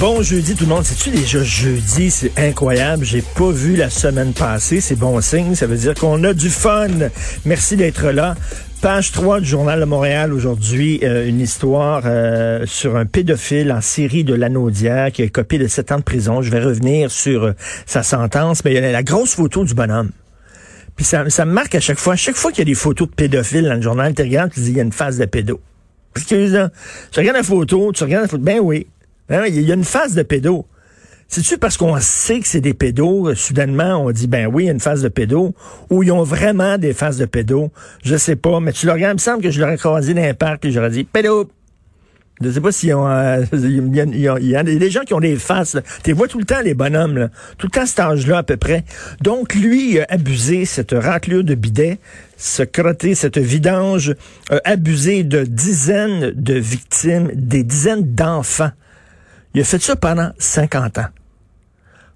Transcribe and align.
Bon 0.00 0.22
jeudi 0.22 0.54
tout 0.54 0.64
le 0.64 0.70
monde. 0.70 0.84
C'est-tu 0.86 1.10
déjà 1.10 1.42
jeudi? 1.42 2.10
C'est 2.10 2.32
incroyable. 2.38 3.04
J'ai 3.04 3.20
pas 3.20 3.50
vu 3.50 3.76
la 3.76 3.90
semaine 3.90 4.32
passée. 4.32 4.80
C'est 4.80 4.94
bon 4.94 5.20
signe. 5.20 5.54
Ça 5.54 5.66
veut 5.66 5.76
dire 5.76 5.92
qu'on 5.92 6.24
a 6.24 6.32
du 6.32 6.48
fun. 6.48 6.88
Merci 7.44 7.76
d'être 7.76 8.06
là. 8.06 8.34
Page 8.80 9.12
3 9.12 9.40
du 9.40 9.46
Journal 9.46 9.78
de 9.78 9.84
Montréal 9.84 10.32
aujourd'hui, 10.32 11.00
euh, 11.02 11.28
une 11.28 11.38
histoire 11.38 12.04
euh, 12.06 12.64
sur 12.64 12.96
un 12.96 13.04
pédophile 13.04 13.70
en 13.72 13.82
série 13.82 14.24
de 14.24 14.32
l'Anaudière 14.32 15.12
qui 15.12 15.22
a 15.22 15.28
copié 15.28 15.58
de 15.58 15.66
7 15.66 15.92
ans 15.92 15.98
de 15.98 16.02
prison. 16.02 16.40
Je 16.40 16.50
vais 16.50 16.60
revenir 16.60 17.10
sur 17.10 17.44
euh, 17.44 17.52
sa 17.84 18.02
sentence, 18.02 18.64
mais 18.64 18.70
il 18.72 18.76
y 18.76 18.78
a 18.78 18.92
la 18.92 19.02
grosse 19.02 19.34
photo 19.34 19.66
du 19.66 19.74
bonhomme. 19.74 20.12
Puis 20.96 21.04
ça, 21.04 21.28
ça 21.28 21.44
me 21.44 21.52
marque 21.52 21.74
à 21.74 21.80
chaque 21.80 21.98
fois. 21.98 22.14
À 22.14 22.16
chaque 22.16 22.36
fois 22.36 22.52
qu'il 22.52 22.60
y 22.60 22.62
a 22.62 22.72
des 22.72 22.74
photos 22.74 23.06
de 23.06 23.14
pédophiles 23.14 23.66
dans 23.66 23.74
le 23.74 23.82
journal, 23.82 24.14
tu 24.14 24.22
regardes, 24.22 24.50
tu 24.50 24.60
dis, 24.60 24.70
il 24.70 24.76
y 24.78 24.80
a 24.80 24.82
une 24.82 24.92
phase 24.92 25.18
de 25.18 25.26
pédo. 25.26 25.60
Excuse 26.16 26.52
moi 26.52 26.70
Tu 27.12 27.20
regardes 27.20 27.36
la 27.36 27.42
photo, 27.42 27.92
tu 27.92 28.02
regardes 28.02 28.22
la 28.22 28.28
photo, 28.28 28.42
ben 28.42 28.60
oui. 28.60 28.86
Ben 29.30 29.44
il 29.46 29.62
y 29.62 29.70
a 29.70 29.74
une 29.74 29.84
phase 29.84 30.14
de 30.14 30.22
pédo. 30.22 30.66
C'est-tu 31.28 31.58
parce 31.58 31.76
qu'on 31.76 31.96
sait 32.00 32.40
que 32.40 32.48
c'est 32.48 32.60
des 32.60 32.74
pédos, 32.74 33.28
euh, 33.28 33.34
soudainement, 33.36 34.04
on 34.04 34.10
dit, 34.10 34.26
ben 34.26 34.48
oui, 34.48 34.64
il 34.64 34.66
y 34.66 34.68
a 34.68 34.72
une 34.72 34.80
phase 34.80 35.02
de 35.02 35.08
pédo, 35.08 35.54
ou 35.88 36.02
ils 36.02 36.10
ont 36.10 36.24
vraiment 36.24 36.76
des 36.76 36.92
phases 36.92 37.18
de 37.18 37.24
pédo? 37.24 37.70
Je 38.02 38.16
sais 38.16 38.34
pas, 38.34 38.58
mais 38.58 38.72
tu 38.72 38.86
le 38.86 38.92
regardes, 38.92 39.12
il 39.12 39.22
me 39.22 39.24
semble 39.24 39.40
que 39.40 39.50
je 39.52 39.60
l'aurais 39.60 39.76
croisé 39.76 40.12
dans 40.12 40.24
un 40.24 40.34
parc 40.34 40.64
et 40.64 40.72
j'aurais 40.72 40.90
dit, 40.90 41.04
pédo! 41.04 41.48
Je 42.42 42.50
sais 42.50 42.60
pas 42.60 42.72
s'ils 42.72 42.94
ont, 42.94 43.06
euh, 43.06 43.44
il 43.52 44.16
y, 44.16 44.56
a, 44.56 44.62
des 44.64 44.90
gens 44.90 45.02
qui 45.02 45.14
ont 45.14 45.20
des 45.20 45.36
faces. 45.36 45.76
Tu 46.02 46.12
vois 46.14 46.26
tout 46.26 46.38
le 46.38 46.44
temps, 46.44 46.62
les 46.64 46.74
bonhommes, 46.74 47.16
là. 47.16 47.28
Tout 47.58 47.68
le 47.68 47.70
temps, 47.70 47.86
cet 47.86 48.00
âge-là, 48.00 48.38
à 48.38 48.42
peu 48.42 48.56
près. 48.56 48.82
Donc, 49.20 49.54
lui, 49.54 49.92
il 49.92 50.00
a 50.00 50.06
abusé 50.08 50.64
cette 50.64 50.92
raclure 50.92 51.44
de 51.44 51.54
bidet, 51.54 52.00
ce 52.38 52.64
crotté, 52.64 53.14
cette 53.14 53.38
vidange, 53.38 54.16
a 54.50 54.58
abusé 54.64 55.22
de 55.22 55.44
dizaines 55.44 56.32
de 56.34 56.54
victimes, 56.54 57.30
des 57.34 57.62
dizaines 57.62 58.14
d'enfants. 58.14 58.72
Il 59.54 59.60
a 59.60 59.64
fait 59.64 59.82
ça 59.82 59.96
pendant 59.96 60.30
50 60.38 60.98
ans. 60.98 61.08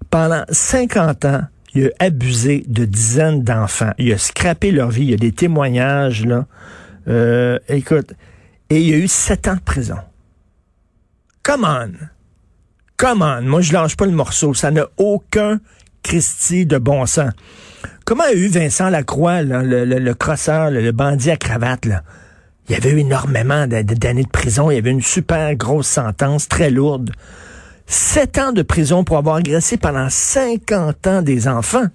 Pendant 0.09 0.43
50 0.49 1.25
ans, 1.25 1.41
il 1.73 1.87
a 1.87 2.05
abusé 2.05 2.63
de 2.67 2.85
dizaines 2.85 3.43
d'enfants. 3.43 3.91
Il 3.97 4.11
a 4.13 4.17
scrappé 4.17 4.71
leur 4.71 4.89
vie. 4.89 5.03
Il 5.03 5.11
y 5.11 5.13
a 5.13 5.17
des 5.17 5.33
témoignages, 5.33 6.25
là. 6.25 6.45
Euh, 7.07 7.59
écoute, 7.67 8.13
et 8.69 8.81
il 8.81 8.93
a 8.93 8.97
eu 8.97 9.07
7 9.07 9.47
ans 9.49 9.55
de 9.55 9.59
prison. 9.59 9.97
Come 11.43 11.65
on. 11.65 11.91
Come 12.97 13.21
on. 13.21 13.41
Moi, 13.41 13.61
je 13.61 13.73
lâche 13.73 13.97
pas 13.97 14.05
le 14.05 14.13
morceau. 14.13 14.53
Ça 14.53 14.71
n'a 14.71 14.87
aucun 14.97 15.59
Christie 16.01 16.65
de 16.65 16.77
bon 16.77 17.05
sens. 17.05 17.31
Comment 18.05 18.23
a 18.23 18.33
eu 18.33 18.47
Vincent 18.47 18.89
Lacroix, 18.89 19.41
là, 19.41 19.61
le, 19.61 19.83
le, 19.83 19.99
le 19.99 20.13
crosseur, 20.13 20.71
le 20.71 20.91
bandit 20.91 21.31
à 21.31 21.37
cravate, 21.37 21.85
là? 21.85 22.03
Il 22.67 22.73
y 22.73 22.75
avait 22.75 22.91
eu 22.91 22.99
énormément 22.99 23.67
d'a- 23.67 23.83
d'années 23.83 24.23
de 24.23 24.29
prison. 24.29 24.71
Il 24.71 24.75
y 24.75 24.77
avait 24.77 24.91
une 24.91 25.01
super 25.01 25.55
grosse 25.55 25.87
sentence, 25.87 26.47
très 26.47 26.69
lourde. 26.71 27.11
Sept 27.85 28.39
ans 28.39 28.51
de 28.51 28.63
prison 28.63 29.03
pour 29.03 29.17
avoir 29.17 29.35
agressé 29.35 29.77
pendant 29.77 30.09
50 30.09 31.07
ans 31.07 31.21
des 31.21 31.47
enfants. 31.47 31.85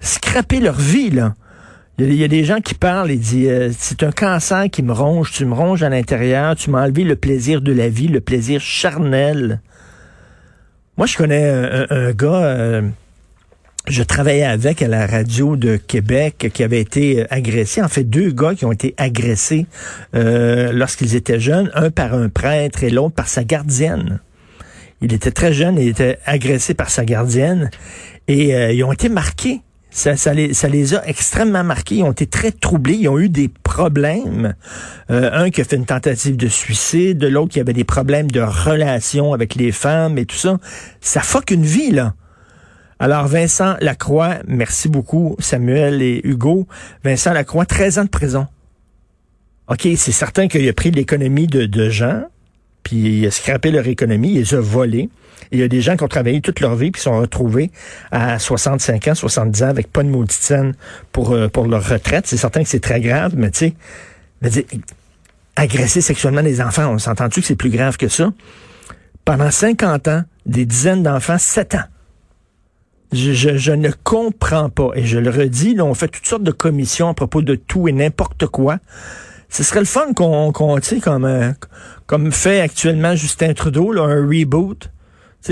Scraper 0.00 0.60
leur 0.60 0.76
vie, 0.76 1.10
là. 1.10 1.34
Il 1.98 2.12
y, 2.12 2.24
a, 2.24 2.28
des 2.28 2.44
gens 2.44 2.60
qui 2.60 2.74
parlent 2.74 3.10
et 3.10 3.16
disent 3.16 3.48
euh, 3.48 3.70
c'est 3.76 4.02
un 4.02 4.12
cancer 4.12 4.68
qui 4.70 4.82
me 4.82 4.92
ronge, 4.92 5.32
tu 5.32 5.46
me 5.46 5.54
ronges 5.54 5.82
à 5.82 5.88
l'intérieur, 5.88 6.54
tu 6.54 6.68
m'as 6.68 6.82
enlevé 6.82 7.04
le 7.04 7.16
plaisir 7.16 7.62
de 7.62 7.72
la 7.72 7.88
vie, 7.88 8.08
le 8.08 8.20
plaisir 8.20 8.60
charnel. 8.60 9.62
Moi, 10.98 11.06
je 11.06 11.16
connais 11.16 11.48
un 11.88 12.12
gars, 12.12 12.44
euh, 12.44 12.82
je 13.88 14.02
travaillais 14.02 14.44
avec 14.44 14.82
à 14.82 14.88
la 14.88 15.06
radio 15.06 15.56
de 15.56 15.76
Québec 15.76 16.50
qui 16.52 16.62
avait 16.62 16.80
été 16.80 17.22
euh, 17.22 17.26
agressé. 17.30 17.82
En 17.82 17.88
fait, 17.88 18.04
deux 18.04 18.30
gars 18.30 18.54
qui 18.54 18.64
ont 18.64 18.72
été 18.72 18.94
agressés 18.96 19.66
euh, 20.14 20.72
lorsqu'ils 20.72 21.14
étaient 21.14 21.40
jeunes, 21.40 21.70
un 21.74 21.90
par 21.90 22.14
un 22.14 22.28
prêtre 22.28 22.84
et 22.84 22.90
l'autre 22.90 23.14
par 23.14 23.28
sa 23.28 23.44
gardienne. 23.44 24.20
Il 25.00 25.12
était 25.12 25.30
très 25.30 25.52
jeune 25.52 25.78
il 25.78 25.88
était 25.88 26.18
agressé 26.24 26.74
par 26.74 26.90
sa 26.90 27.04
gardienne 27.04 27.70
et 28.28 28.54
euh, 28.54 28.72
ils 28.72 28.82
ont 28.82 28.92
été 28.92 29.08
marqués. 29.08 29.60
Ça, 29.90 30.34
les, 30.34 30.52
ça 30.52 30.66
a 30.66 31.06
extrêmement 31.06 31.64
marqués. 31.64 31.96
Ils 31.96 32.02
ont 32.02 32.12
été 32.12 32.26
très 32.26 32.50
troublés. 32.52 32.96
Ils 33.00 33.08
ont 33.08 33.18
eu 33.18 33.30
des 33.30 33.48
problèmes. 33.48 34.54
Euh, 35.10 35.30
un 35.32 35.48
qui 35.48 35.62
a 35.62 35.64
fait 35.64 35.76
une 35.76 35.86
tentative 35.86 36.36
de 36.36 36.48
suicide, 36.48 37.16
de 37.16 37.28
l'autre 37.28 37.52
qui 37.52 37.60
avait 37.60 37.72
des 37.72 37.84
problèmes 37.84 38.30
de 38.30 38.42
relation 38.42 39.32
avec 39.32 39.54
les 39.54 39.72
femmes 39.72 40.18
et 40.18 40.26
tout 40.26 40.36
ça. 40.36 40.58
Ça 41.00 41.22
fuck 41.22 41.50
une 41.50 41.64
vie, 41.64 41.92
là. 41.92 42.12
Alors, 42.98 43.26
Vincent 43.26 43.76
Lacroix, 43.80 44.36
merci 44.46 44.88
beaucoup, 44.88 45.36
Samuel 45.38 46.00
et 46.00 46.20
Hugo. 46.24 46.66
Vincent 47.04 47.32
Lacroix, 47.32 47.66
13 47.66 47.98
ans 47.98 48.04
de 48.04 48.08
prison. 48.08 48.46
OK, 49.68 49.86
c'est 49.96 50.12
certain 50.12 50.48
qu'il 50.48 50.66
a 50.68 50.72
pris 50.72 50.90
l'économie 50.90 51.46
de, 51.46 51.90
gens, 51.90 52.22
puis 52.82 53.18
il 53.18 53.26
a 53.26 53.30
scrappé 53.30 53.70
leur 53.70 53.86
économie, 53.86 54.30
il 54.30 54.38
les 54.38 54.54
a 54.54 54.60
volés. 54.60 55.10
Il 55.52 55.58
y 55.58 55.62
a 55.62 55.68
des 55.68 55.80
gens 55.80 55.96
qui 55.96 56.04
ont 56.04 56.08
travaillé 56.08 56.40
toute 56.40 56.60
leur 56.60 56.74
vie 56.74 56.90
puis 56.90 57.02
sont 57.02 57.18
retrouvés 57.18 57.70
à 58.10 58.38
65 58.38 59.08
ans, 59.08 59.14
70 59.14 59.62
ans 59.62 59.68
avec 59.68 59.92
pas 59.92 60.02
de 60.02 60.08
maudite 60.08 60.52
pour, 61.12 61.32
euh, 61.32 61.48
pour 61.48 61.66
leur 61.66 61.86
retraite. 61.86 62.26
C'est 62.26 62.36
certain 62.36 62.62
que 62.62 62.68
c'est 62.68 62.80
très 62.80 63.00
grave, 63.00 63.34
mais 63.36 63.50
tu 63.50 63.72
sais, 64.42 64.66
agresser 65.56 66.00
sexuellement 66.00 66.42
des 66.42 66.60
enfants, 66.60 66.92
on 66.92 66.98
s'entend-tu 66.98 67.40
que 67.40 67.46
c'est 67.46 67.56
plus 67.56 67.70
grave 67.70 67.96
que 67.96 68.08
ça? 68.08 68.32
Pendant 69.24 69.50
50 69.50 70.08
ans, 70.08 70.22
des 70.46 70.64
dizaines 70.64 71.02
d'enfants, 71.02 71.38
7 71.38 71.74
ans. 71.74 71.84
Je, 73.12 73.32
je- 73.32 73.70
ne 73.72 73.90
comprends 74.02 74.68
pas. 74.68 74.90
Et 74.94 75.04
je 75.04 75.18
le 75.18 75.30
redis, 75.30 75.74
là, 75.74 75.84
on 75.84 75.94
fait 75.94 76.08
toutes 76.08 76.26
sortes 76.26 76.42
de 76.42 76.50
commissions 76.50 77.08
à 77.08 77.14
propos 77.14 77.42
de 77.42 77.54
tout 77.54 77.88
et 77.88 77.92
n'importe 77.92 78.46
quoi. 78.46 78.78
Ce 79.48 79.62
serait 79.62 79.80
le 79.80 79.86
fun 79.86 80.12
qu'on, 80.14 80.52
tu 80.80 80.82
sais, 80.82 81.00
comme, 81.00 81.24
euh, 81.24 81.52
comme 82.06 82.32
fait 82.32 82.60
actuellement 82.60 83.14
Justin 83.14 83.54
Trudeau, 83.54 83.92
là, 83.92 84.02
un 84.02 84.26
reboot. 84.26 84.80
Tu 84.80 84.88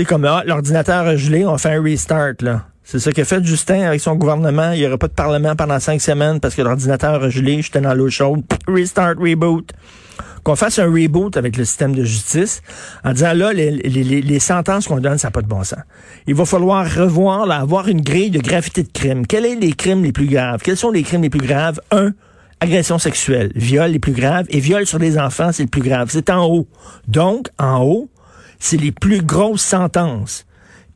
sais, 0.01 0.05
comme, 0.05 0.25
ah, 0.25 0.43
l'ordinateur 0.45 1.05
a 1.07 1.15
gelé, 1.15 1.45
on 1.45 1.57
fait 1.57 1.69
un 1.75 1.81
restart. 1.81 2.33
C'est 2.83 2.99
ça 2.99 3.11
qu'a 3.13 3.23
fait 3.25 3.43
Justin 3.43 3.81
avec 3.87 4.01
son 4.01 4.15
gouvernement. 4.15 4.71
Il 4.73 4.79
n'y 4.81 4.85
aura 4.85 4.97
pas 4.97 5.07
de 5.07 5.13
parlement 5.13 5.55
pendant 5.55 5.79
cinq 5.79 6.01
semaines 6.01 6.39
parce 6.39 6.53
que 6.55 6.61
l'ordinateur 6.61 7.23
a 7.23 7.29
gelé, 7.29 7.61
j'étais 7.61 7.81
dans 7.81 7.93
l'eau 7.93 8.09
chaude. 8.09 8.43
Restart, 8.67 9.15
reboot 9.17 9.71
qu'on 10.45 10.55
fasse 10.55 10.77
un 10.79 10.85
reboot 10.85 11.35
avec 11.37 11.57
le 11.57 11.65
système 11.65 11.95
de 11.95 12.03
justice 12.05 12.61
en 13.03 13.13
disant 13.13 13.33
là, 13.33 13.51
les, 13.51 13.71
les- 13.71 14.21
les- 14.21 14.39
sentences 14.39 14.87
qu'on 14.87 14.99
donne, 14.99 15.17
ça 15.17 15.27
n'a 15.27 15.31
pas 15.31 15.41
de 15.41 15.47
bon 15.47 15.63
sens. 15.63 15.79
Il 16.27 16.35
va 16.35 16.45
falloir 16.45 16.85
revoir, 16.85 17.47
là, 17.47 17.57
avoir 17.57 17.87
une 17.87 18.01
grille 18.01 18.29
de 18.29 18.39
gravité 18.39 18.83
de 18.83 18.91
crime. 18.93 19.25
Quels 19.25 19.43
sont 19.43 19.59
les 19.59 19.73
crimes 19.73 20.03
les 20.03 20.11
plus 20.11 20.27
graves? 20.27 20.61
Quels 20.63 20.77
sont 20.77 20.91
les 20.91 21.01
crimes 21.01 21.23
les 21.23 21.31
plus 21.31 21.41
graves? 21.41 21.81
Un, 21.89 22.11
agression 22.59 22.99
sexuelle. 22.99 23.51
Viol 23.55 23.89
les 23.89 23.99
plus 23.99 24.11
graves. 24.13 24.45
Et 24.49 24.59
viol 24.59 24.85
sur 24.85 24.99
les 24.99 25.17
enfants, 25.17 25.51
c'est 25.51 25.63
le 25.63 25.69
plus 25.69 25.81
grave. 25.81 26.09
C'est 26.11 26.29
en 26.29 26.45
haut. 26.45 26.67
Donc, 27.07 27.47
en 27.57 27.81
haut, 27.83 28.09
c'est 28.59 28.77
les 28.77 28.91
plus 28.91 29.21
grosses 29.23 29.63
sentences. 29.63 30.45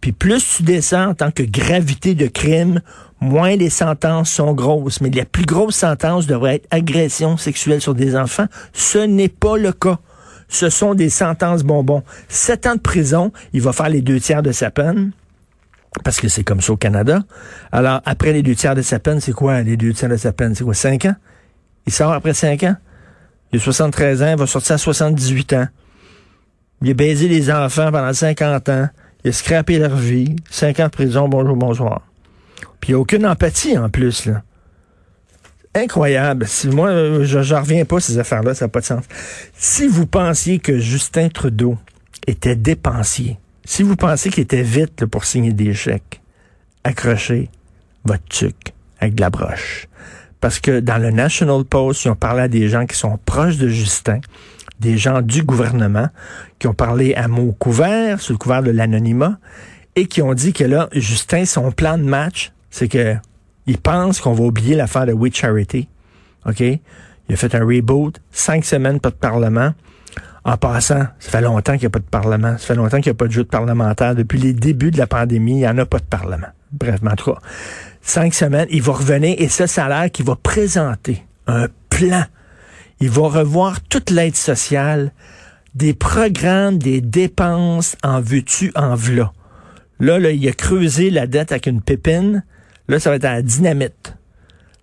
Puis 0.02 0.12
plus 0.12 0.58
tu 0.58 0.64
descends 0.64 1.10
en 1.10 1.14
tant 1.14 1.32
que 1.32 1.44
gravité 1.44 2.16
de 2.16 2.28
crime, 2.28 2.82
moins 3.20 3.56
les 3.56 3.70
sentences 3.70 4.32
sont 4.32 4.54
grosses. 4.54 5.02
Mais 5.02 5.10
la 5.10 5.26
plus 5.26 5.46
grosse 5.46 5.76
sentence 5.76 6.26
devrait 6.26 6.56
être 6.56 6.68
agression 6.72 7.38
sexuelle 7.38 7.82
sur 7.82 7.96
des 7.96 8.16
enfants. 8.16 8.48
Ce 8.74 9.00
n'est 9.00 9.30
pas 9.30 9.58
le 9.58 9.74
cas. 9.74 10.00
Ce 10.48 10.70
sont 10.70 10.96
des 10.96 11.10
sentences 11.10 11.64
bonbons. 11.64 12.04
Sept 12.28 12.66
ans 12.66 12.76
de 12.76 12.80
prison, 12.80 13.32
il 13.54 13.62
va 13.62 13.74
faire 13.74 13.90
les 13.90 14.02
deux 14.02 14.20
tiers 14.20 14.42
de 14.42 14.52
sa 14.52 14.72
peine. 14.72 15.12
Parce 16.04 16.20
que 16.20 16.28
c'est 16.28 16.44
comme 16.44 16.62
ça 16.62 16.74
au 16.74 16.78
Canada. 16.78 17.20
Alors, 17.72 18.02
après 18.06 18.32
les 18.34 18.42
deux 18.42 18.56
tiers 18.56 18.76
de 18.76 18.82
sa 18.82 19.00
peine, 19.00 19.20
c'est 19.20 19.34
quoi? 19.34 19.62
Les 19.62 19.76
deux 19.76 19.94
tiers 19.94 20.10
de 20.10 20.18
sa 20.18 20.32
peine? 20.32 20.56
C'est 20.56 20.64
quoi, 20.64 20.74
cinq 20.74 21.06
ans? 21.06 21.16
Il 21.86 21.94
sort 21.94 22.14
après 22.14 22.34
cinq 22.34 22.64
ans? 22.64 22.76
Il 23.52 23.60
a 23.60 23.62
73 23.62 24.22
ans, 24.22 24.32
il 24.32 24.38
va 24.38 24.48
sortir 24.48 24.76
à 24.76 24.78
78 24.78 25.54
ans. 25.54 25.68
Il 26.82 26.92
a 26.92 26.94
baisé 26.94 27.28
les 27.28 27.52
enfants 27.52 27.92
pendant 27.92 28.14
50 28.14 28.70
ans. 28.70 28.90
Il 29.24 29.30
a 29.30 29.34
scrappé 29.34 29.80
leur 29.80 29.96
vie. 29.96 30.36
5 30.50 30.80
ans 30.80 30.86
de 30.86 30.90
prison, 30.90 31.28
bonjour, 31.28 31.56
bonsoir. 31.56 32.02
Puis 32.80 32.90
il 32.90 32.92
n'y 32.92 32.96
a 32.96 33.00
aucune 33.00 33.26
empathie 33.26 33.78
en 33.78 33.90
plus. 33.90 34.30
Incroyable. 35.76 36.48
Moi, 36.66 36.90
euh, 36.90 37.26
je 37.26 37.40
ne 37.40 37.60
reviens 37.60 37.86
pas 37.86 38.00
ces 38.00 38.18
affaires-là, 38.18 38.54
ça 38.54 38.66
n'a 38.66 38.70
pas 38.70 38.80
de 38.80 38.86
sens. 38.86 39.04
Si 39.54 39.88
vous 39.88 40.08
pensiez 40.08 40.60
que 40.60 40.80
Justin 40.80 41.30
Trudeau 41.30 41.78
était 42.28 42.56
dépensier, 42.56 43.38
si 43.66 43.84
vous 43.84 43.96
pensez 43.96 44.30
qu'il 44.30 44.44
était 44.44 44.64
vite 44.64 45.06
pour 45.06 45.26
signer 45.26 45.54
des 45.54 45.74
chèques, 45.74 46.22
accrochez 46.84 47.50
votre 48.06 48.24
tuc 48.30 48.74
avec 49.00 49.16
de 49.16 49.22
la 49.22 49.30
broche. 49.30 49.88
Parce 50.42 50.60
que 50.60 50.80
dans 50.80 50.98
le 50.98 51.12
National 51.12 51.64
Post, 51.66 52.06
ils 52.06 52.10
ont 52.10 52.16
parlé 52.16 52.42
à 52.44 52.48
des 52.48 52.70
gens 52.70 52.86
qui 52.86 52.98
sont 52.98 53.20
proches 53.26 53.58
de 53.58 53.68
Justin, 53.68 54.22
des 54.80 54.98
gens 54.98 55.22
du 55.22 55.44
gouvernement, 55.44 56.08
qui 56.58 56.68
ont 56.68 56.74
parlé 56.74 57.14
à 57.16 57.28
mots 57.28 57.56
couverts, 57.58 58.22
sous 58.22 58.34
le 58.34 58.38
couvert 58.38 58.64
de 58.64 58.72
l'anonymat, 58.72 59.38
et 59.96 60.06
qui 60.08 60.22
ont 60.22 60.34
dit 60.34 60.54
que 60.54 60.64
là, 60.64 60.88
Justin, 60.94 61.46
son 61.46 61.72
plan 61.72 61.98
de 61.98 62.04
match, 62.04 62.52
c'est 62.70 62.88
que 62.88 63.16
Il 63.66 63.78
pense 63.78 64.20
qu'on 64.20 64.34
va 64.34 64.44
oublier 64.46 64.76
l'affaire 64.76 65.06
de 65.06 65.14
We 65.14 65.32
Charity. 65.32 65.88
OK? 66.48 66.60
Il 66.62 67.34
a 67.34 67.36
fait 67.36 67.54
un 67.54 67.64
reboot, 67.64 68.20
cinq 68.32 68.66
semaines, 68.66 69.00
pas 69.00 69.12
de 69.12 69.16
parlement. 69.16 69.74
En 70.44 70.58
passant, 70.58 71.06
ça 71.20 71.30
fait 71.30 71.42
longtemps 71.42 71.74
qu'il 71.74 71.82
n'y 71.82 71.88
a 71.88 71.90
pas 71.92 72.00
de 72.00 72.06
parlement. 72.06 72.58
Ça 72.58 72.66
fait 72.66 72.76
longtemps 72.76 72.98
qu'il 73.00 73.12
n'y 73.12 73.16
a 73.16 73.20
pas 73.20 73.28
de 73.28 73.32
jeu 73.32 73.44
de 73.44 73.50
parlementaire. 73.50 74.16
Depuis 74.16 74.40
les 74.40 74.54
débuts 74.54 74.90
de 74.90 74.98
la 74.98 75.06
pandémie, 75.06 75.52
il 75.52 75.58
n'y 75.58 75.68
en 75.68 75.78
a 75.78 75.86
pas 75.86 76.00
de 76.00 76.06
parlement. 76.06 76.48
Bref, 76.72 77.00
en 77.06 77.16
tout 77.16 77.34
cas, 77.34 77.40
cinq 78.02 78.34
semaines, 78.34 78.68
il 78.72 78.82
va 78.82 78.94
revenir 78.94 79.36
et 79.38 79.48
ça, 79.50 79.68
ça 79.68 79.86
a 79.86 79.90
l'air 79.90 80.12
qu'il 80.12 80.26
va 80.26 80.36
présenter 80.36 81.24
un 81.46 81.68
plan. 81.90 82.24
Il 83.02 83.10
va 83.10 83.30
revoir 83.30 83.82
toute 83.82 84.10
l'aide 84.10 84.36
sociale, 84.36 85.12
des 85.76 85.94
programmes, 85.94 86.78
des 86.78 87.02
dépenses 87.02 87.96
en 88.04 88.20
veux-tu, 88.20 88.72
en 88.76 88.96
v'là. 88.96 89.32
Là, 90.00 90.20
là, 90.20 90.32
il 90.32 90.48
a 90.48 90.52
creusé 90.52 91.10
la 91.10 91.28
dette 91.28 91.52
avec 91.52 91.68
une 91.68 91.82
pépine. 91.82 92.44
Là, 92.88 93.00
ça 93.00 93.10
va 93.10 93.18
être 93.18 93.26
à 93.26 93.34
la 93.34 93.42
dynamite. 93.42 94.16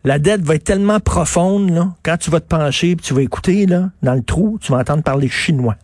La 0.05 0.19
dette 0.19 0.43
va 0.43 0.55
être 0.55 0.65
tellement 0.65 1.01
profonde, 1.01 1.71
là, 1.71 1.95
quand 2.03 2.17
tu 2.17 2.31
vas 2.31 2.41
te 2.41 2.47
pencher 2.47 2.93
et 2.93 2.97
tu 2.97 3.13
vas 3.13 3.23
écouter, 3.23 3.67
là, 3.67 3.91
dans 4.03 4.15
le 4.15 4.23
trou, 4.23 4.59
tu 4.61 4.73
vas 4.73 4.79
entendre 4.79 5.03
parler 5.03 5.29
chinois. 5.29 5.77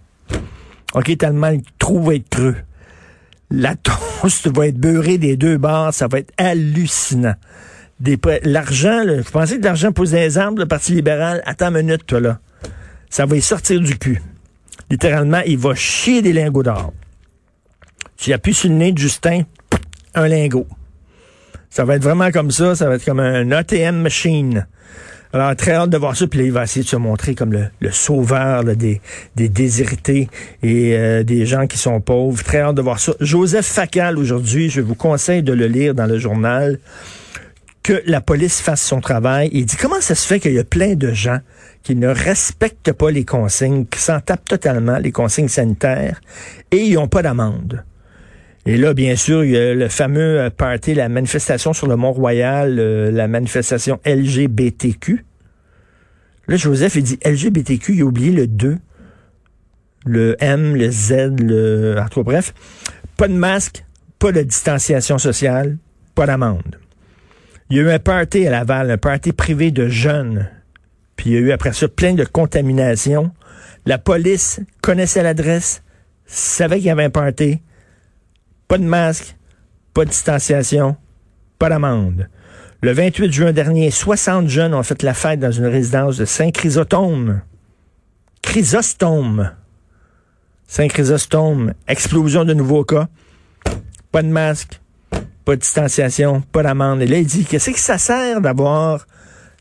OK, 0.95 1.17
tellement 1.19 1.51
le 1.51 1.61
trou 1.79 2.03
va 2.03 2.15
être 2.15 2.29
creux. 2.29 2.57
La 3.51 3.75
toast 4.23 4.49
va 4.55 4.69
être 4.69 4.79
beurrée 4.79 5.19
des 5.19 5.37
deux 5.37 5.59
bords, 5.59 5.93
ça 5.93 6.07
va 6.07 6.21
être 6.21 6.33
hallucinant. 6.39 7.35
L'argent, 8.45 9.03
je 9.07 9.31
pensais 9.31 9.59
que 9.59 9.65
l'argent 9.65 9.93
posait 9.93 10.29
des 10.29 10.39
arbres, 10.39 10.59
le 10.59 10.67
Parti 10.67 10.93
libéral, 10.93 11.43
attends 11.47 11.69
une 11.75 11.87
minute, 11.87 12.07
toi, 12.07 12.21
là. 12.21 12.39
Ça 13.11 13.27
va 13.27 13.37
y 13.37 13.43
sortir 13.43 13.81
du 13.81 13.99
cul. 13.99 14.21
Littéralement, 14.91 15.41
il 15.47 15.59
va 15.59 15.75
chier 15.75 16.23
des 16.23 16.33
lingots 16.33 16.63
d'or. 16.63 16.93
Tu 18.17 18.33
appuies 18.33 18.55
sur 18.55 18.71
le 18.71 18.77
nez 18.77 18.93
de 18.93 18.99
Justin, 18.99 19.43
un 20.15 20.29
lingot. 20.29 20.67
Ça 21.71 21.85
va 21.85 21.97
être 21.97 22.03
vraiment 22.03 22.31
comme 22.31 22.51
ça, 22.51 22.75
ça 22.75 22.89
va 22.89 22.97
être 22.97 23.05
comme 23.05 23.21
un 23.21 23.51
ATM 23.51 23.97
machine. 23.97 24.67
Alors, 25.35 25.57
très 25.57 25.73
hâte 25.73 25.89
de 25.89 25.97
voir 25.97 26.15
ça. 26.15 26.27
Puis 26.27 26.41
là, 26.41 26.45
il 26.45 26.53
va 26.53 26.65
essayer 26.65 26.83
de 26.83 26.89
se 26.89 26.97
montrer 26.97 27.35
comme 27.35 27.53
le, 27.53 27.91
sauveur 27.91 28.65
des, 28.65 29.01
des 29.35 29.49
déshérités 29.49 30.29
et 30.63 30.95
euh, 30.95 31.23
des 31.23 31.47
gens 31.47 31.67
qui 31.67 31.79
sont 31.79 32.01
pauvres. 32.03 32.43
Très 32.45 32.61
hâte 32.61 32.75
de 32.75 32.83
voir 32.83 33.01
ça. 33.01 33.15
Joseph 33.21 33.65
Facal, 33.65 34.19
aujourd'hui, 34.19 34.69
je 34.69 34.83
vous 34.83 34.95
conseille 34.95 35.43
de 35.43 35.55
le 35.55 35.67
lire 35.67 35.95
dans 35.95 36.07
le 36.07 36.19
journal, 36.19 36.79
que 37.83 38.03
la 38.07 38.21
police 38.21 38.61
fasse 38.61 38.83
son 38.83 39.01
travail. 39.01 39.51
Il 39.53 39.67
dit, 39.67 39.77
comment 39.77 40.01
ça 40.01 40.15
se 40.15 40.27
fait 40.27 40.41
qu'il 40.41 40.53
y 40.53 40.59
a 40.59 40.65
plein 40.65 40.95
de 40.95 41.13
gens 41.13 41.41
qui 41.83 41.97
ne 41.97 42.09
respectent 42.09 42.93
pas 42.93 43.11
les 43.11 43.25
consignes, 43.25 43.87
qui 43.87 43.99
s'en 43.99 44.21
tapent 44.21 44.49
totalement, 44.49 44.99
les 44.99 45.13
consignes 45.13 45.49
sanitaires, 45.49 46.21
et 46.71 46.79
ils 46.79 46.95
n'ont 46.95 47.09
pas 47.09 47.23
d'amende? 47.23 47.85
Et 48.65 48.77
là, 48.77 48.95
bien 48.95 49.17
sûr, 49.17 49.45
il 49.45 49.51
y 49.51 49.57
a 49.57 49.75
le 49.75 49.89
fameux 49.89 50.41
euh, 50.41 50.51
party, 50.51 50.95
la 50.95 51.09
manifestation 51.09 51.73
sur 51.73 51.89
le 51.89 51.97
Mont-Royal, 51.97 52.79
euh, 52.79 53.11
la 53.11 53.27
manifestation 53.27 53.99
LGBTQ. 54.07 55.25
Là, 56.47 56.57
Joseph, 56.57 56.95
il 56.95 57.03
dit 57.03 57.19
LGBTQ, 57.25 57.95
il 57.95 58.03
a 58.03 58.05
oublié 58.05 58.31
le 58.31 58.47
2, 58.47 58.79
le 60.07 60.37
M, 60.39 60.77
le 60.77 60.91
Z, 60.91 61.41
le... 61.41 61.97
En 61.99 62.21
bref, 62.23 62.55
pas 63.17 63.27
de 63.27 63.35
masque, 63.35 63.85
pas 64.21 64.31
de 64.31 64.43
distanciation 64.43 65.19
sociale, 65.19 65.79
pas 66.15 66.27
d'amende. 66.27 66.82
Il 67.73 67.77
y 67.77 67.79
a 67.79 67.85
eu 67.85 67.91
un 67.91 67.99
party 67.99 68.47
à 68.47 68.51
Laval, 68.51 68.91
un 68.91 68.99
party 68.99 69.33
privé 69.33 69.71
de 69.71 69.89
jeunes. 69.89 70.47
Puis 71.17 71.31
il 71.31 71.33
y 71.33 71.37
a 71.39 71.41
eu 71.41 71.53
après 71.53 71.73
ça 71.73 71.89
plein 71.89 72.13
de 72.13 72.23
contaminations. 72.23 73.33
La 73.87 73.97
police 73.97 74.61
connaissait 74.83 75.23
l'adresse, 75.23 75.83
savait 76.27 76.77
qu'il 76.77 76.89
y 76.89 76.91
avait 76.91 77.05
un 77.05 77.09
party, 77.09 77.63
pas 78.69 78.77
de 78.77 78.85
masque, 78.85 79.39
pas 79.95 80.05
de 80.05 80.11
distanciation, 80.11 80.99
pas 81.59 81.71
d'amende. 81.71 82.29
Le 82.83 82.93
28 82.93 83.33
juin 83.33 83.53
dernier, 83.55 83.91
60 83.91 84.49
jeunes 84.49 84.75
ont 84.75 84.83
fait 84.83 85.03
la 85.03 85.15
fête 85.15 85.41
dans 85.41 85.51
une 85.51 85.65
résidence 85.65 86.19
de 86.19 86.27
Saint-Chrysostome. 86.27 87.41
Chrysostome. 88.43 89.51
Saint-Chrysostome. 90.67 91.73
Explosion 91.89 92.45
de 92.45 92.53
nouveaux 92.53 92.85
cas. 92.85 93.09
Pas 94.11 94.23
de 94.23 94.29
masque, 94.29 94.82
pas 95.45 95.57
de 95.57 95.61
distanciation, 95.61 96.43
pas 96.53 96.63
d'amende. 96.63 97.03
Et 97.03 97.07
là, 97.07 97.19
il 97.19 97.27
dit, 97.27 97.45
qu'est-ce 97.45 97.71
que 97.71 97.79
ça 97.79 97.99
sert 97.99 98.41
d'avoir 98.41 99.07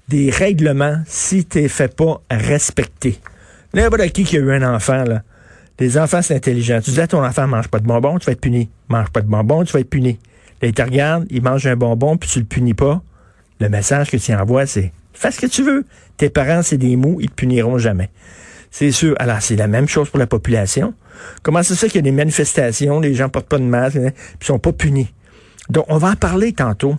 des 0.07 0.29
règlements 0.29 1.01
si 1.05 1.45
t'es 1.45 1.67
fait 1.67 1.95
pas 1.95 2.21
respecter? 2.29 3.19
N'importe 3.73 4.09
qui 4.09 4.23
qui 4.23 4.37
a 4.37 4.39
eu 4.39 4.51
un 4.51 4.75
enfant, 4.75 5.03
là, 5.03 5.23
les 5.79 5.97
enfants, 5.97 6.21
c'est 6.21 6.35
intelligent. 6.35 6.79
Tu 6.79 6.91
dis 6.91 7.01
à 7.01 7.07
ton 7.07 7.25
enfant, 7.25 7.47
mange 7.47 7.67
pas 7.67 7.79
de 7.79 7.87
bonbons, 7.87 8.19
tu 8.19 8.27
vas 8.27 8.33
être 8.33 8.41
puni. 8.41 8.69
Mange 8.87 9.09
pas 9.09 9.21
de 9.21 9.27
bonbons, 9.27 9.63
tu 9.63 9.73
vas 9.73 9.79
être 9.79 9.89
puni. 9.89 10.19
Là, 10.61 10.67
il 10.67 10.73
te 10.73 10.81
regarde, 10.81 11.25
il 11.31 11.41
mange 11.41 11.65
un 11.65 11.75
bonbon, 11.75 12.17
puis 12.17 12.29
tu 12.29 12.37
le 12.37 12.45
punis 12.45 12.75
pas. 12.75 13.01
Le 13.59 13.67
message 13.67 14.11
que 14.11 14.17
tu 14.17 14.31
envoies, 14.33 14.67
c'est 14.67 14.93
fais 15.13 15.31
ce 15.31 15.39
que 15.39 15.47
tu 15.47 15.63
veux. 15.63 15.85
Tes 16.17 16.29
parents, 16.29 16.61
c'est 16.61 16.77
des 16.77 16.95
mous, 16.95 17.17
ils 17.19 17.29
te 17.29 17.33
puniront 17.33 17.79
jamais. 17.79 18.09
C'est 18.69 18.91
sûr. 18.91 19.15
Alors, 19.17 19.41
c'est 19.41 19.55
la 19.55 19.67
même 19.67 19.87
chose 19.87 20.09
pour 20.09 20.19
la 20.19 20.27
population. 20.27 20.93
Comment 21.41 21.63
c'est 21.63 21.75
ça 21.75 21.87
qu'il 21.87 21.95
y 21.95 21.99
a 21.99 22.03
des 22.03 22.11
manifestations, 22.11 22.99
les 22.99 23.15
gens 23.15 23.29
portent 23.29 23.49
pas 23.49 23.57
de 23.57 23.63
masque, 23.63 23.97
hein, 23.97 24.11
puis 24.39 24.47
sont 24.47 24.59
pas 24.59 24.71
punis? 24.71 25.11
Donc, 25.69 25.85
on 25.87 25.97
va 25.97 26.09
en 26.09 26.15
parler 26.15 26.53
tantôt 26.53 26.95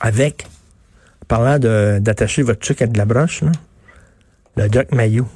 avec, 0.00 0.46
parlant 1.28 1.58
d'attacher 1.58 2.42
votre 2.42 2.60
truc 2.60 2.82
à 2.82 2.86
de 2.86 2.96
la 2.96 3.04
broche, 3.04 3.42
là, 3.42 3.52
le 4.56 4.68
Doc 4.68 4.92
Mayou. 4.92 5.26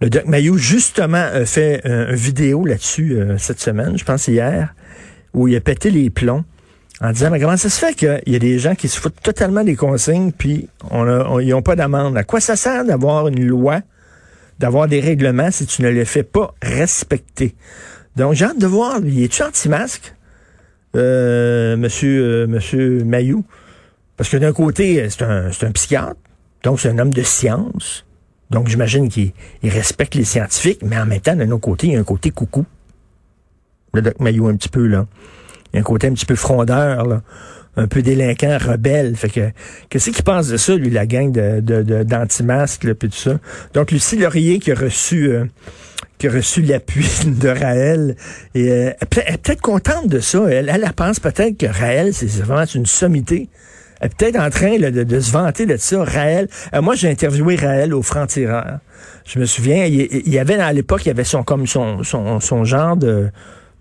Le 0.00 0.10
Doc 0.10 0.26
Mayou, 0.26 0.56
justement, 0.56 1.18
a 1.18 1.44
fait 1.44 1.82
euh, 1.86 2.10
une 2.10 2.16
vidéo 2.16 2.64
là-dessus 2.64 3.12
euh, 3.12 3.38
cette 3.38 3.60
semaine, 3.60 3.98
je 3.98 4.04
pense 4.04 4.28
hier, 4.28 4.74
où 5.34 5.48
il 5.48 5.56
a 5.56 5.60
pété 5.60 5.90
les 5.90 6.10
plombs 6.10 6.44
en 7.00 7.10
disant, 7.10 7.30
mais 7.30 7.40
comment 7.40 7.56
ça 7.56 7.68
se 7.68 7.78
fait 7.78 7.94
qu'il 7.94 8.22
y 8.26 8.36
a 8.36 8.38
des 8.38 8.58
gens 8.58 8.74
qui 8.74 8.88
se 8.88 8.98
foutent 8.98 9.20
totalement 9.22 9.64
des 9.64 9.76
consignes, 9.76 10.32
puis 10.32 10.68
ils 10.92 11.48
n'ont 11.48 11.62
pas 11.62 11.76
d'amende? 11.76 12.16
À 12.16 12.24
quoi 12.24 12.40
ça 12.40 12.56
sert 12.56 12.84
d'avoir 12.84 13.28
une 13.28 13.44
loi, 13.44 13.80
d'avoir 14.58 14.86
des 14.88 15.00
règlements 15.00 15.50
si 15.50 15.66
tu 15.66 15.82
ne 15.82 15.88
les 15.88 16.04
fais 16.04 16.22
pas 16.22 16.54
respecter? 16.62 17.56
Donc, 18.16 18.34
j'ai 18.34 18.44
hâte 18.44 18.58
de 18.58 18.66
voir, 18.66 19.00
il 19.04 19.22
est-tu 19.22 19.42
anti-masque, 19.42 20.14
euh, 20.96 21.76
monsieur, 21.76 22.46
monsieur 22.46 23.04
Mayou? 23.04 23.44
Parce 24.16 24.30
que 24.30 24.36
d'un 24.36 24.52
côté, 24.52 25.08
c'est 25.10 25.22
un, 25.22 25.50
c'est 25.52 25.66
un 25.66 25.72
psychiatre, 25.72 26.16
donc 26.62 26.80
c'est 26.80 26.88
un 26.88 26.98
homme 26.98 27.12
de 27.12 27.22
science. 27.22 28.04
Donc, 28.50 28.68
j'imagine 28.68 29.08
qu'il 29.08 29.32
respecte 29.64 30.14
les 30.14 30.24
scientifiques, 30.24 30.82
mais 30.82 30.98
en 30.98 31.06
même 31.06 31.20
temps, 31.20 31.34
d'un 31.34 31.50
autre 31.50 31.62
côté, 31.62 31.88
il 31.88 31.92
y 31.94 31.96
a 31.96 32.00
un 32.00 32.04
côté 32.04 32.30
coucou. 32.30 32.64
Le 33.92 34.02
Doc 34.02 34.20
Mayou, 34.20 34.46
un 34.46 34.56
petit 34.56 34.68
peu, 34.68 34.86
là. 34.86 35.06
Il 35.72 35.76
y 35.76 35.78
a 35.78 35.80
un 35.80 35.82
côté 35.82 36.06
un 36.06 36.12
petit 36.12 36.26
peu 36.26 36.36
frondeur, 36.36 37.04
là. 37.04 37.22
Un 37.76 37.86
peu 37.88 38.02
délinquant, 38.02 38.58
rebelle. 38.58 39.16
Fait 39.16 39.28
que, 39.28 39.50
qu'est-ce 39.88 40.10
qu'il 40.10 40.22
pense 40.22 40.48
de 40.48 40.56
ça, 40.56 40.74
lui, 40.76 40.90
la 40.90 41.06
gang 41.06 41.32
de, 41.32 41.60
de, 41.60 42.02
d'anti-masques, 42.02 42.92
puis 42.94 43.08
tout 43.08 43.16
ça? 43.16 43.38
Donc, 43.74 43.90
Lucie 43.90 44.16
Laurier, 44.16 44.58
qui 44.60 44.70
a 44.72 44.76
reçu, 44.76 45.28
euh, 45.28 45.44
qui 46.18 46.28
a 46.28 46.30
reçu 46.30 46.62
l'appui 46.62 47.06
de 47.26 47.48
Raël, 47.48 48.16
et, 48.54 48.70
euh, 48.70 48.90
elle 49.00 49.34
est 49.34 49.42
peut-être 49.42 49.60
contente 49.60 50.08
de 50.08 50.20
ça. 50.20 50.44
Elle, 50.48 50.68
elle, 50.68 50.88
pense 50.94 51.18
peut-être 51.18 51.58
que 51.58 51.66
Raël, 51.66 52.14
c'est 52.14 52.28
vraiment 52.42 52.64
une 52.64 52.86
sommité 52.86 53.48
peut-être 54.08 54.38
en 54.38 54.50
train 54.50 54.78
de, 54.78 55.20
se 55.20 55.32
vanter 55.32 55.66
de 55.66 55.76
ça. 55.76 56.04
Raël, 56.04 56.48
euh, 56.74 56.82
moi 56.82 56.94
j'ai 56.94 57.08
interviewé 57.08 57.56
Raël 57.56 57.94
au 57.94 58.02
franc-tireur. 58.02 58.78
Je 59.24 59.38
me 59.38 59.46
souviens, 59.46 59.86
il, 59.86 60.28
y 60.28 60.38
avait 60.38 60.56
à 60.56 60.72
l'époque, 60.72 61.04
il 61.04 61.08
y 61.08 61.10
avait 61.10 61.24
son 61.24 61.42
comme 61.42 61.66
son, 61.66 62.02
son, 62.02 62.40
son 62.40 62.64
genre 62.64 62.96
de 62.96 63.30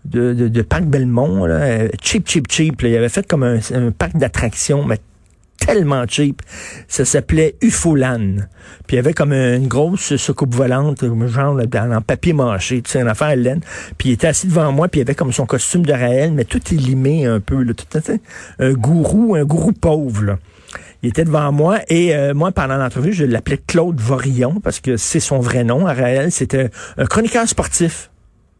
de, 0.05 0.33
de, 0.33 0.61
parc 0.61 0.83
Belmont, 0.83 1.45
là, 1.45 1.55
euh, 1.55 1.87
cheap, 2.01 2.27
cheap, 2.27 2.51
cheap. 2.51 2.81
Il 2.81 2.95
avait 2.95 3.09
fait 3.09 3.25
comme 3.25 3.43
un, 3.43 3.59
parc 3.97 4.17
d'attractions, 4.17 4.85
mais 4.85 4.99
tellement 5.57 6.05
cheap. 6.07 6.41
Ça 6.87 7.05
s'appelait 7.05 7.55
Ufolan. 7.61 8.35
Puis 8.87 8.97
il 8.97 8.99
avait 8.99 9.13
comme 9.13 9.31
une 9.31 9.67
grosse 9.67 10.15
soucoupe 10.17 10.53
volante, 10.53 11.05
genre 11.27 11.59
en 11.73 12.01
papier 12.01 12.33
mâché, 12.33 12.81
tu 12.81 12.91
sais, 12.91 13.01
une 13.01 13.07
affaire 13.07 13.35
laine. 13.35 13.61
Puis 13.97 14.09
il 14.09 14.11
était 14.13 14.27
assis 14.27 14.47
devant 14.47 14.71
moi, 14.71 14.87
puis 14.87 14.99
il 14.99 15.03
avait 15.03 15.15
comme 15.15 15.31
son 15.31 15.45
costume 15.45 15.85
de 15.85 15.93
Raël, 15.93 16.33
mais 16.33 16.43
tout 16.43 16.61
est 16.73 16.77
limé 16.77 17.25
un 17.25 17.39
peu. 17.39 17.63
Là, 17.63 17.73
tout, 17.73 18.11
un 18.59 18.73
gourou, 18.73 19.35
un 19.35 19.45
gourou 19.45 19.71
pauvre. 19.71 20.37
Il 21.01 21.09
était 21.09 21.25
devant 21.25 21.51
moi 21.51 21.79
et 21.89 22.15
euh, 22.15 22.33
moi, 22.33 22.53
pendant 22.53 22.77
l'entrevue, 22.77 23.11
je 23.11 23.25
l'appelais 23.25 23.59
Claude 23.67 23.99
Vorillon 23.99 24.61
parce 24.61 24.79
que 24.79 24.95
c'est 24.95 25.19
son 25.19 25.39
vrai 25.39 25.65
nom 25.65 25.85
à 25.85 25.93
Raël. 25.93 26.31
C'était 26.31 26.71
un 26.97 27.05
chroniqueur 27.05 27.47
sportif. 27.47 28.09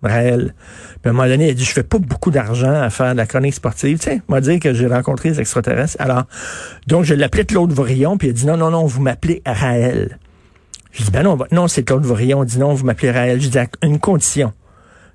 Raël. 0.03 0.53
Puis 1.01 1.07
à 1.07 1.10
un 1.10 1.13
moment 1.13 1.27
donné, 1.27 1.48
il 1.48 1.51
a 1.51 1.53
dit, 1.53 1.63
je 1.63 1.72
fais 1.72 1.83
pas 1.83 2.00
beaucoup 2.00 2.31
d'argent 2.31 2.74
à 2.74 2.89
faire 2.89 3.13
de 3.13 3.17
la 3.17 3.25
chronique 3.25 3.53
sportive. 3.53 4.00
Tu 4.00 4.05
sais, 4.05 4.22
m'a 4.27 4.41
dit 4.41 4.60
que 4.60 4.74
j'ai 4.74 4.88
rencontré 4.88 5.29
les 5.29 5.39
extraterrestres. 5.39 5.98
Alors, 6.00 6.24
donc, 6.88 7.05
je 7.05 7.13
l'appelais 7.13 7.45
Claude 7.45 7.72
Vorillon, 7.72 8.17
puis 8.17 8.27
il 8.27 8.31
a 8.31 8.33
dit, 8.33 8.45
non, 8.45 8.57
non, 8.57 8.72
non, 8.72 8.86
vous 8.86 9.01
m'appelez 9.01 9.41
Raël. 9.45 10.19
Je 10.91 11.03
dis, 11.03 11.12
ben 11.12 11.24
non, 11.24 11.38
non, 11.51 11.67
c'est 11.67 11.83
Claude 11.83 12.05
Vorillon. 12.05 12.43
Il 12.43 12.48
dit, 12.48 12.60
non, 12.60 12.74
vous 12.74 12.86
m'appelez 12.86 13.12
Raël. 13.12 13.41
Je 13.41 13.50
dis, 13.50 13.57
une 13.81 14.00
condition. 14.00 14.53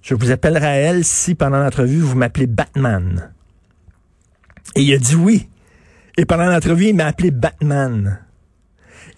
Je 0.02 0.14
vous 0.14 0.30
appelle 0.30 0.58
Raël 0.58 1.04
si, 1.04 1.34
pendant 1.34 1.58
l'entrevue, 1.58 2.00
vous 2.00 2.16
m'appelez 2.16 2.46
Batman. 2.46 3.30
Et 4.74 4.82
il 4.82 4.94
a 4.94 4.98
dit 4.98 5.14
oui. 5.14 5.48
Et 6.16 6.24
pendant 6.24 6.46
l'entrevue, 6.46 6.86
il 6.86 6.96
m'a 6.96 7.06
appelé 7.06 7.30
Batman. 7.30 8.18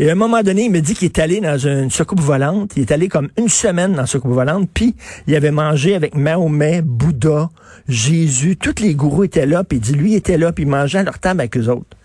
Et 0.00 0.08
à 0.08 0.12
un 0.12 0.16
moment 0.16 0.42
donné, 0.42 0.64
il 0.64 0.70
me 0.70 0.80
dit 0.80 0.94
qu'il 0.94 1.04
est 1.04 1.18
allé 1.18 1.42
dans 1.42 1.58
une 1.58 1.90
soucoupe 1.90 2.20
volante. 2.20 2.72
Il 2.74 2.80
est 2.80 2.90
allé 2.90 3.08
comme 3.08 3.28
une 3.36 3.50
semaine 3.50 3.92
dans 3.92 4.00
une 4.00 4.06
soucoupe 4.06 4.30
volante. 4.30 4.66
Puis, 4.72 4.96
il 5.26 5.36
avait 5.36 5.50
mangé 5.50 5.94
avec 5.94 6.14
Mahomet, 6.14 6.80
Bouddha, 6.80 7.50
Jésus. 7.86 8.56
Tous 8.56 8.82
les 8.82 8.94
gourous 8.94 9.24
étaient 9.24 9.44
là. 9.44 9.62
Puis, 9.62 9.76
il 9.76 9.82
dit, 9.82 9.92
lui, 9.92 10.12
il 10.12 10.16
était 10.16 10.38
là. 10.38 10.52
Puis, 10.52 10.64
il 10.64 10.70
mangeait 10.70 11.00
à 11.00 11.02
leur 11.02 11.18
table 11.18 11.40
avec 11.40 11.54
eux 11.58 11.68
autres. 11.68 11.98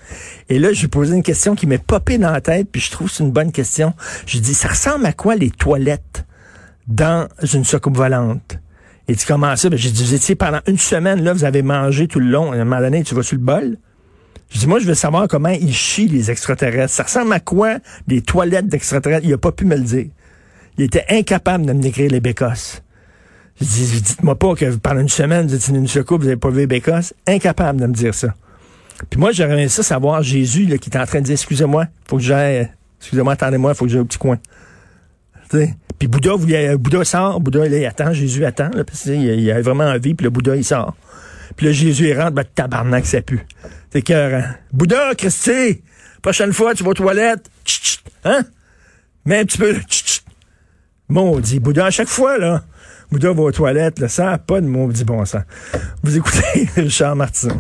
Et 0.50 0.60
là, 0.60 0.74
je 0.74 0.82
lui 0.82 0.90
posé 0.90 1.16
une 1.16 1.24
question 1.24 1.56
qui 1.56 1.68
m'est 1.68 1.82
popée 1.82 2.18
dans 2.18 2.32
la 2.32 2.42
tête. 2.42 2.68
Puis, 2.70 2.82
je 2.82 2.92
trouve 2.92 3.08
que 3.08 3.14
c'est 3.14 3.24
une 3.24 3.32
bonne 3.32 3.54
question. 3.54 3.94
Je 4.26 4.40
dis, 4.40 4.54
ça 4.54 4.68
ressemble 4.68 5.06
à 5.06 5.14
quoi 5.14 5.38
les 5.38 5.50
toilettes 5.50 6.26
dans 6.90 7.30
une 7.54 7.64
soucoupe 7.64 7.96
volante? 7.96 8.60
Et 9.08 9.16
tu 9.16 9.26
commences 9.26 9.62
ça? 9.62 9.70
Ben, 9.70 9.80
j'ai 9.80 9.92
dit, 9.92 10.04
vous 10.04 10.16
étiez 10.16 10.36
pendant 10.36 10.60
une 10.68 10.80
semaine, 10.80 11.24
là, 11.24 11.32
vous 11.32 11.46
avez 11.46 11.62
mangé 11.62 12.10
tout 12.10 12.20
le 12.20 12.28
long. 12.28 12.52
À 12.52 12.56
un 12.56 12.66
moment 12.66 12.82
donné, 12.82 13.04
tu 13.04 13.16
vas 13.16 13.24
sur 13.24 13.38
le 13.38 13.44
bol? 13.44 13.78
Je 14.50 14.60
dis, 14.60 14.68
moi, 14.68 14.80
je 14.80 14.86
veux 14.86 14.94
savoir 14.94 15.28
comment 15.28 15.50
ils 15.50 15.74
chient, 15.74 16.08
les 16.08 16.32
extraterrestres. 16.32 16.94
Ça 16.94 17.04
ressemble 17.04 17.34
à 17.34 17.40
quoi 17.40 17.78
des 18.08 18.22
toilettes 18.22 18.68
d'extraterrestres? 18.68 19.26
Il 19.26 19.34
a 19.34 19.38
pas 19.38 19.52
pu 19.52 19.66
me 19.66 19.76
le 19.76 19.84
dire. 19.84 20.08
Il 20.78 20.84
était 20.84 21.06
incapable 21.10 21.66
de 21.66 21.74
me 21.74 21.82
décrire 21.82 22.12
les 22.12 22.20
bécosses. 22.20 22.82
Je 23.60 23.66
dis, 23.66 24.02
dites-moi 24.02 24.38
pas 24.38 24.56
que 24.56 24.76
pendant 24.76 25.02
une 25.02 25.10
semaine, 25.10 25.48
vous 25.48 25.56
êtes 25.56 25.68
une 25.70 25.88
soucoupe, 25.88 26.22
vous 26.22 26.28
n'avez 26.28 26.40
pas 26.40 26.50
vu 26.50 26.60
les 26.60 26.68
bécosses. 26.68 27.14
Incapable 27.28 27.80
de 27.80 27.88
me 27.88 27.94
dire 27.94 28.14
ça. 28.14 28.34
Puis 29.10 29.20
moi, 29.20 29.32
j'aurais 29.32 29.54
aimé 29.54 29.68
ça 29.68 29.84
savoir 29.84 30.22
Jésus, 30.24 30.66
là, 30.66 30.78
qui 30.78 30.90
est 30.90 30.98
en 30.98 31.06
train 31.06 31.20
de 31.20 31.26
dire, 31.26 31.34
excusez-moi, 31.34 31.88
faut 32.08 32.18
que 32.18 32.24
j'aille, 32.24 32.70
excusez-moi, 33.00 33.34
attendez-moi, 33.34 33.74
faut 33.74 33.86
que 33.86 33.92
j'aille 33.92 34.02
au 34.02 34.06
petit 34.06 34.18
coin. 34.18 34.38
Puis 36.00 36.08
Bouddha, 36.08 36.36
Bouddha 36.78 37.06
sort, 37.06 37.40
Bouddha, 37.40 37.68
il 37.68 37.86
attend, 37.86 38.14
Jésus 38.14 38.44
attend, 38.46 38.70
parce 38.72 39.04
qu'il 39.04 39.22
il 39.24 39.52
a 39.52 39.62
vraiment 39.62 39.86
envie, 39.86 40.14
puis 40.14 40.24
le 40.26 40.30
Bouddha, 40.30 40.56
il 40.56 40.66
sort. 40.66 40.96
Puis 41.56 41.68
là, 41.68 41.72
Jésus, 41.72 42.10
il 42.10 42.20
rentre, 42.20 42.32
ben, 42.32 42.44
tabarnak, 42.44 43.06
ça 43.06 43.22
pue. 43.22 43.42
C'est 43.92 44.02
cœur, 44.02 44.56
Bouddha, 44.74 45.16
Christy, 45.16 45.82
prochaine 46.22 46.52
fois, 46.52 46.74
tu 46.74 46.84
vas 46.84 46.90
aux 46.90 46.94
toilettes. 46.94 47.50
Tch, 47.64 48.04
hein? 48.26 48.44
Mais 49.26 49.40
un 49.40 49.46
petit 49.46 49.58
peu, 49.58 49.76
Maudit. 51.08 51.60
Bouddha, 51.60 51.86
à 51.86 51.92
chaque 51.92 52.08
fois, 52.08 52.38
là, 52.38 52.64
Bouddha 53.12 53.32
va 53.32 53.44
aux 53.44 53.52
toilettes, 53.52 54.00
là, 54.00 54.08
ça 54.08 54.38
pas 54.38 54.60
de 54.60 54.68
maudit 54.68 55.04
bon 55.04 55.24
sens. 55.26 55.44
Vous 56.04 56.18
écoutez 56.18 56.68
Richard 56.76 57.16
Martin. 57.16 57.58